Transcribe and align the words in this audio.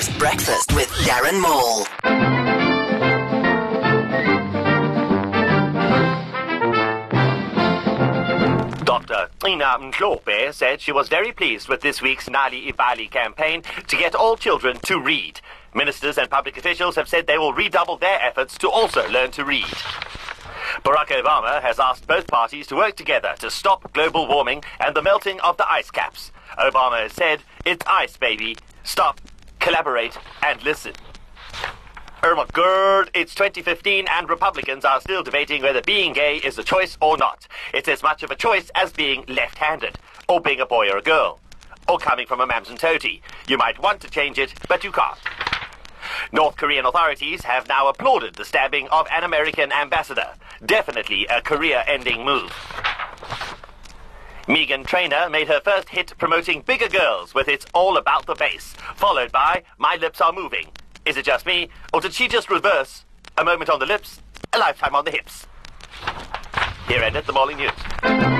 Coast 0.00 0.18
Breakfast 0.18 0.72
with 0.72 0.88
Darren 1.04 1.38
Maule. 1.42 1.84
Dr. 8.82 9.28
Ina 9.46 9.76
Mhlophe 9.78 10.54
said 10.54 10.80
she 10.80 10.90
was 10.90 11.10
very 11.10 11.32
pleased 11.32 11.68
with 11.68 11.82
this 11.82 12.00
week's 12.00 12.30
Nal'ibali 12.30 13.10
campaign 13.10 13.62
to 13.88 13.96
get 13.98 14.14
all 14.14 14.38
children 14.38 14.78
to 14.84 14.98
read. 14.98 15.42
Ministers 15.74 16.16
and 16.16 16.30
public 16.30 16.56
officials 16.56 16.96
have 16.96 17.06
said 17.06 17.26
they 17.26 17.36
will 17.36 17.52
redouble 17.52 17.98
their 17.98 18.22
efforts 18.22 18.56
to 18.56 18.70
also 18.70 19.06
learn 19.10 19.30
to 19.32 19.44
read. 19.44 19.66
Barack 20.82 21.08
Obama 21.08 21.60
has 21.60 21.78
asked 21.78 22.06
both 22.06 22.26
parties 22.26 22.66
to 22.68 22.74
work 22.76 22.96
together 22.96 23.34
to 23.40 23.50
stop 23.50 23.92
global 23.92 24.26
warming 24.26 24.64
and 24.78 24.96
the 24.96 25.02
melting 25.02 25.38
of 25.40 25.58
the 25.58 25.70
ice 25.70 25.90
caps. 25.90 26.32
Obama 26.56 27.02
has 27.02 27.12
said, 27.12 27.42
It's 27.66 27.84
ice, 27.86 28.16
baby. 28.16 28.56
Stop, 28.82 29.20
collaborate, 29.60 30.18
and 30.42 30.62
listen. 30.64 30.92
My 32.22 32.46
god, 32.52 33.10
it's 33.14 33.34
2015 33.34 34.06
and 34.08 34.28
Republicans 34.28 34.84
are 34.84 35.00
still 35.00 35.22
debating 35.22 35.62
whether 35.62 35.80
being 35.82 36.12
gay 36.12 36.36
is 36.36 36.58
a 36.58 36.62
choice 36.62 36.98
or 37.00 37.16
not. 37.16 37.46
It's 37.72 37.88
as 37.88 38.02
much 38.02 38.22
of 38.22 38.30
a 38.30 38.36
choice 38.36 38.70
as 38.74 38.92
being 38.92 39.24
left-handed, 39.26 39.98
or 40.28 40.40
being 40.40 40.60
a 40.60 40.66
boy 40.66 40.90
or 40.90 40.98
a 40.98 41.02
girl, 41.02 41.40
or 41.88 41.98
coming 41.98 42.26
from 42.26 42.40
a 42.40 42.46
mams 42.46 42.68
and 42.68 42.78
toady. 42.78 43.22
You 43.48 43.56
might 43.56 43.80
want 43.80 44.00
to 44.02 44.10
change 44.10 44.38
it, 44.38 44.52
but 44.68 44.84
you 44.84 44.92
can't. 44.92 45.18
North 46.32 46.56
Korean 46.56 46.84
authorities 46.86 47.42
have 47.42 47.68
now 47.68 47.88
applauded 47.88 48.34
the 48.34 48.44
stabbing 48.44 48.88
of 48.88 49.06
an 49.10 49.24
American 49.24 49.72
ambassador. 49.72 50.28
Definitely 50.64 51.26
a 51.26 51.40
career-ending 51.40 52.24
move. 52.24 52.52
Meghan 54.50 54.84
Trainor 54.84 55.30
made 55.30 55.46
her 55.46 55.60
first 55.60 55.90
hit 55.90 56.12
promoting 56.18 56.62
bigger 56.62 56.88
girls 56.88 57.34
with 57.34 57.46
its 57.46 57.66
All 57.72 57.96
About 57.96 58.26
the 58.26 58.34
Bass, 58.34 58.74
followed 58.96 59.30
by 59.30 59.62
My 59.78 59.94
Lips 59.94 60.20
Are 60.20 60.32
Moving. 60.32 60.66
Is 61.06 61.16
it 61.16 61.24
just 61.24 61.46
me, 61.46 61.68
or 61.92 62.00
did 62.00 62.12
she 62.12 62.26
just 62.26 62.50
reverse? 62.50 63.04
A 63.38 63.44
moment 63.44 63.70
on 63.70 63.78
the 63.78 63.86
lips, 63.86 64.20
a 64.52 64.58
lifetime 64.58 64.96
on 64.96 65.04
the 65.04 65.12
hips. 65.12 65.46
Here 66.88 67.00
ended 67.00 67.26
the 67.26 67.32
morning 67.32 67.58
news. 67.58 68.39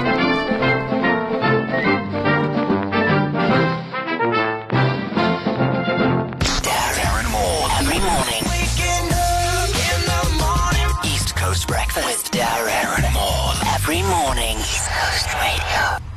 Morning. 14.11 14.58
East 14.58 14.91
Coast 14.91 15.33
Radio. 15.34 16.09